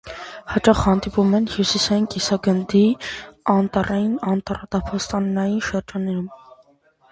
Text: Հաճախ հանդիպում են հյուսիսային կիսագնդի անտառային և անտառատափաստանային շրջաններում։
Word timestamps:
Հաճախ 0.51 0.79
հանդիպում 0.85 1.35
են 1.39 1.45
հյուսիսային 1.55 2.07
կիսագնդի 2.13 2.81
անտառային 3.57 4.09
և 4.17 4.27
անտառատափաստանային 4.35 5.63
շրջաններում։ 5.71 6.29